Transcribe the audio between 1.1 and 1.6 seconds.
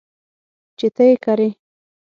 کرې.